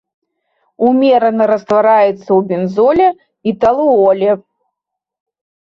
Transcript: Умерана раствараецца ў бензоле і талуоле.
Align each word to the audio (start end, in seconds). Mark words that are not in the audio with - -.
Умерана 0.91 1.45
раствараецца 1.51 2.07
ў 2.37 2.39
бензоле 2.53 3.09
і 3.53 3.57
талуоле. 3.65 4.31